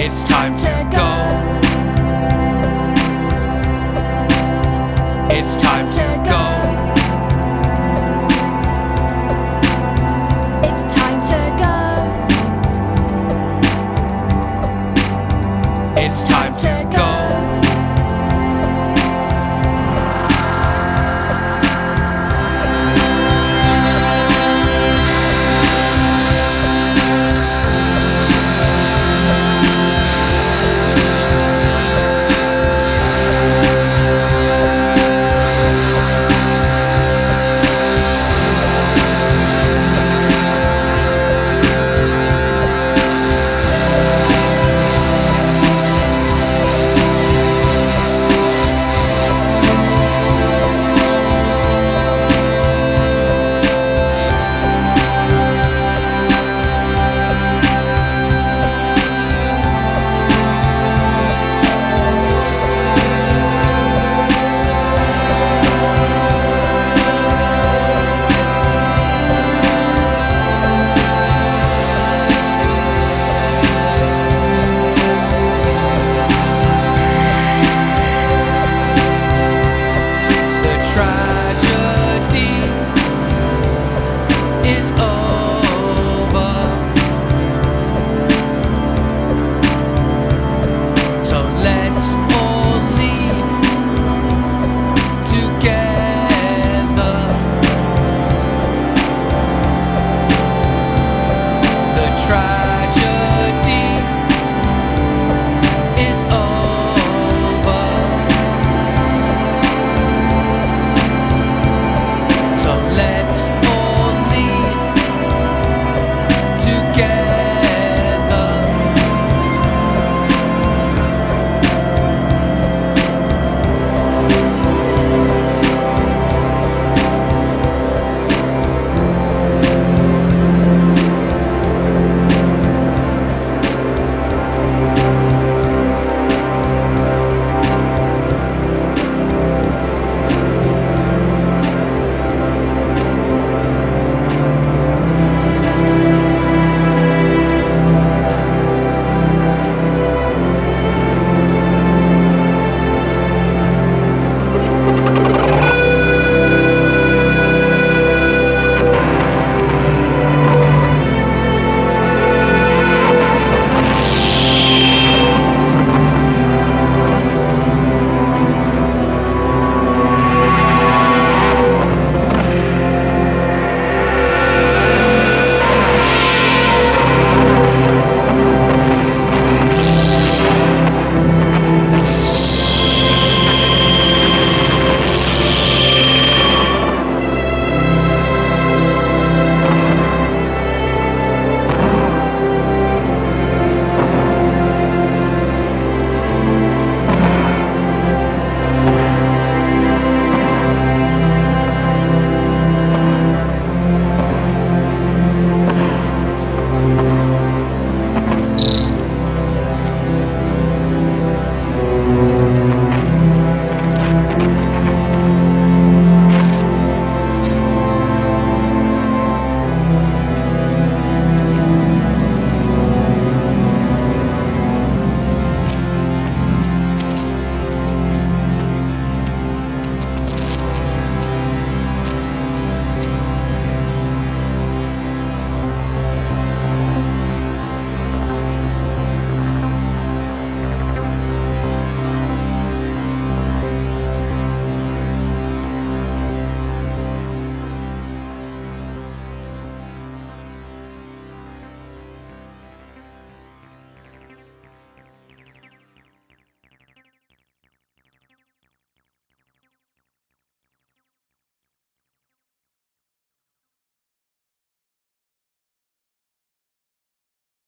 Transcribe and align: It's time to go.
It's 0.00 0.22
time 0.28 0.54
to 0.54 0.96
go. 0.96 1.07